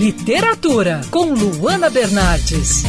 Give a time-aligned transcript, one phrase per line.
[0.00, 2.84] Literatura, com Luana Bernardes.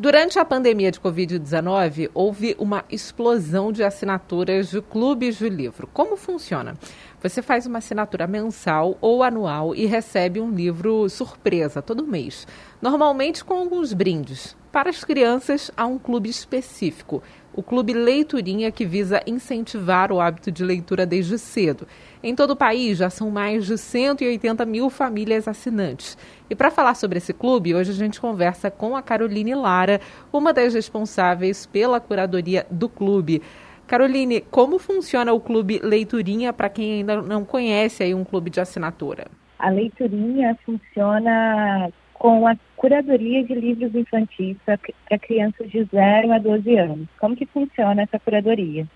[0.00, 5.88] Durante a pandemia de Covid-19, houve uma explosão de assinaturas de clubes de livro.
[5.92, 6.76] Como funciona?
[7.20, 12.46] Você faz uma assinatura mensal ou anual e recebe um livro surpresa todo mês,
[12.80, 14.56] normalmente com alguns brindes.
[14.70, 17.20] Para as crianças, há um clube específico,
[17.58, 21.88] o Clube Leiturinha, que visa incentivar o hábito de leitura desde cedo.
[22.22, 26.16] Em todo o país, já são mais de 180 mil famílias assinantes.
[26.48, 30.00] E para falar sobre esse clube, hoje a gente conversa com a Caroline Lara,
[30.32, 33.42] uma das responsáveis pela curadoria do clube.
[33.88, 38.60] Caroline, como funciona o Clube Leiturinha para quem ainda não conhece aí um clube de
[38.60, 39.26] assinatura?
[39.58, 46.76] A Leiturinha funciona com a curadoria de livros infantis para crianças de 0 a 12
[46.76, 47.08] anos.
[47.18, 48.86] Como que funciona essa curadoria?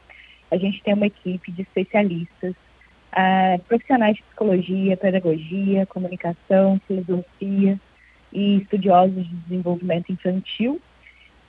[0.50, 7.80] A gente tem uma equipe de especialistas, uh, profissionais de psicologia, pedagogia, comunicação, filosofia
[8.32, 10.80] e estudiosos de desenvolvimento infantil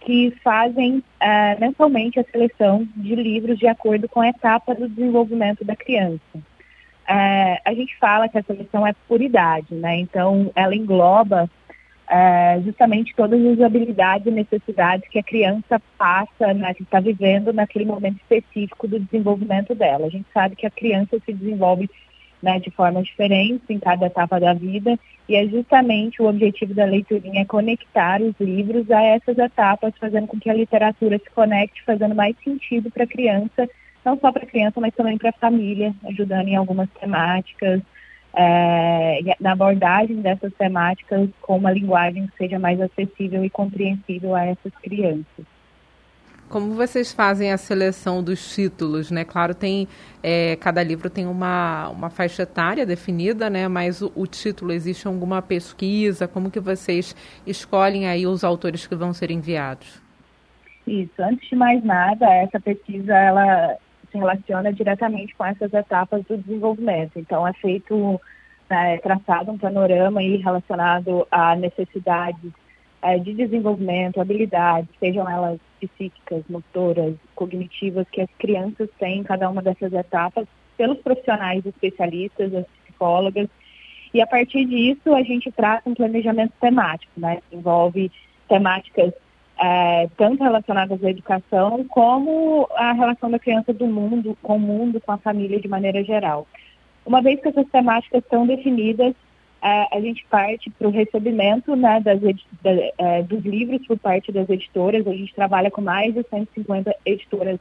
[0.01, 5.63] que fazem uh, mensalmente a seleção de livros de acordo com a etapa do desenvolvimento
[5.63, 6.19] da criança.
[6.35, 9.97] Uh, a gente fala que a seleção é por idade, né?
[9.97, 11.49] Então, ela engloba
[12.09, 17.53] é, justamente todas as habilidades e necessidades que a criança passa, né, que está vivendo
[17.53, 20.07] naquele momento específico do desenvolvimento dela.
[20.07, 21.89] A gente sabe que a criança se desenvolve
[22.41, 26.83] né, de forma diferente em cada etapa da vida e é justamente o objetivo da
[26.83, 31.81] leiturinha é conectar os livros a essas etapas, fazendo com que a literatura se conecte,
[31.85, 33.69] fazendo mais sentido para a criança,
[34.03, 37.81] não só para a criança, mas também para a família, ajudando em algumas temáticas,
[38.35, 44.45] é, na abordagem dessas temáticas com uma linguagem que seja mais acessível e compreensível a
[44.45, 45.45] essas crianças.
[46.49, 49.23] Como vocês fazem a seleção dos títulos, né?
[49.23, 49.87] Claro, tem
[50.21, 53.67] é, cada livro tem uma, uma faixa etária definida, né?
[53.67, 56.27] Mas o, o, título existe alguma pesquisa?
[56.27, 60.01] Como que vocês escolhem aí os autores que vão ser enviados?
[60.85, 61.13] Isso.
[61.19, 63.77] Antes de mais nada, essa pesquisa ela
[64.13, 67.17] se relaciona diretamente com essas etapas do desenvolvimento.
[67.17, 68.21] Então, é feito,
[68.69, 72.51] é, traçado um panorama aí relacionado a necessidades
[73.01, 79.49] é, de desenvolvimento, habilidades, sejam elas psíquicas, motoras, cognitivas, que as crianças têm em cada
[79.49, 80.47] uma dessas etapas,
[80.77, 83.49] pelos profissionais especialistas, as psicólogas.
[84.13, 87.39] E a partir disso, a gente traça um planejamento temático, né?
[87.51, 88.11] Envolve
[88.47, 89.11] temáticas
[89.63, 94.99] é, tanto relacionadas à educação como a relação da criança do mundo, com o mundo,
[94.99, 96.45] com a família de maneira geral.
[97.05, 99.15] Uma vez que essas temáticas estão definidas,
[99.61, 102.19] é, a gente parte para o recebimento né, das,
[102.61, 105.07] da, é, dos livros por parte das editoras.
[105.07, 107.57] A gente trabalha com mais de 150 editoras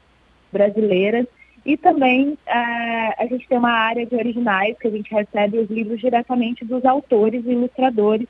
[0.52, 1.24] brasileiras
[1.64, 5.70] e também é, a gente tem uma área de originais que a gente recebe os
[5.70, 8.26] livros diretamente dos autores e ilustradores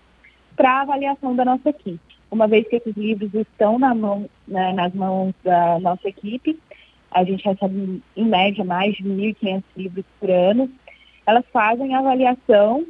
[0.54, 2.21] para avaliação da nossa equipe.
[2.32, 6.58] Uma vez que esses livros estão na mão, né, nas mãos da nossa equipe,
[7.10, 10.70] a gente recebe em média mais de 1.500 livros por ano,
[11.26, 12.86] elas fazem a avaliação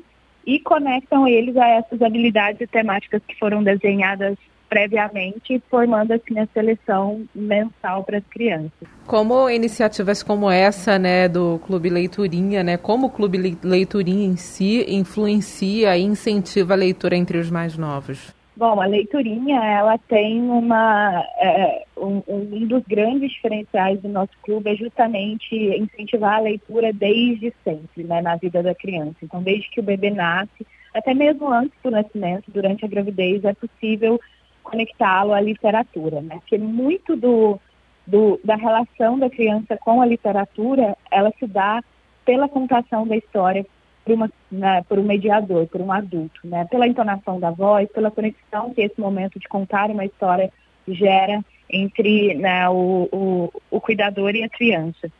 [0.46, 4.38] e conectam eles a essas habilidades e temáticas que foram desenhadas
[4.68, 8.88] previamente, formando assim a seleção mensal para as crianças.
[9.08, 14.86] Como iniciativas como essa, né, do Clube Leiturinha, né, como o Clube Leiturinha em si
[14.88, 18.40] influencia e incentiva a leitura entre os mais novos?
[18.54, 21.24] Bom, a leiturinha, ela tem uma.
[21.38, 27.52] É, um, um, dos grandes diferenciais do nosso clube é justamente incentivar a leitura desde
[27.64, 29.16] sempre, né, na vida da criança.
[29.22, 33.54] Então, desde que o bebê nasce, até mesmo antes do nascimento, durante a gravidez, é
[33.54, 34.20] possível
[34.62, 36.36] conectá-lo à literatura, né?
[36.40, 37.58] Porque muito do,
[38.06, 41.82] do, da relação da criança com a literatura, ela se dá
[42.24, 43.66] pela contação da história
[44.04, 46.66] por, uma, né, por um mediador, por um adulto, né?
[46.70, 50.52] Pela entonação da voz, pela conexão que esse momento de contar uma história
[50.86, 55.10] gera entre né, o, o, o cuidador e a criança.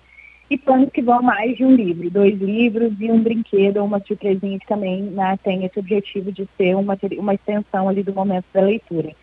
[0.49, 4.01] e planos que vão mais de um livro, dois livros e um brinquedo ou uma
[4.01, 8.45] surpresinha que também né, tem esse objetivo de ser uma, uma extensão ali do momento
[8.53, 9.13] da leitura.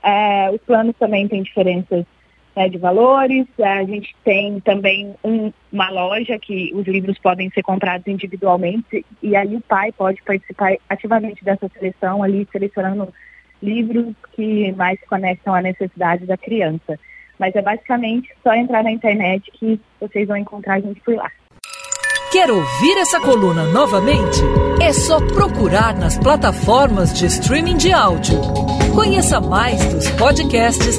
[0.00, 2.04] É, os planos também têm diferenças
[2.56, 3.46] né, de valores.
[3.62, 9.36] A gente tem também um, uma loja que os livros podem ser comprados individualmente e
[9.36, 13.12] aí o pai pode participar ativamente dessa seleção ali, selecionando
[13.62, 16.98] livros que mais se conectam à necessidade da criança.
[17.38, 21.30] Mas é basicamente só entrar na internet que vocês vão encontrar a gente por lá.
[22.32, 24.40] Quer ouvir essa coluna novamente?
[24.82, 28.38] É só procurar nas plataformas de streaming de áudio.
[28.94, 30.98] Conheça mais dos podcasts